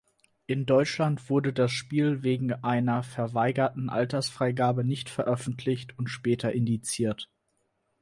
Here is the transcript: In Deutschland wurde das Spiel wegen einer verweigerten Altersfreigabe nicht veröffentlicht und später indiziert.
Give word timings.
In 0.47 0.65
Deutschland 0.65 1.29
wurde 1.29 1.53
das 1.53 1.71
Spiel 1.71 2.23
wegen 2.23 2.53
einer 2.63 3.03
verweigerten 3.03 3.91
Altersfreigabe 3.91 4.83
nicht 4.83 5.09
veröffentlicht 5.11 5.95
und 5.99 6.07
später 6.07 6.51
indiziert. 6.53 7.29